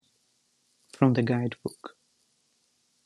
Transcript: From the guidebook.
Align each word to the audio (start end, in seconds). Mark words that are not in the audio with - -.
From 0.93 1.13
the 1.13 1.21
guidebook. 1.21 1.95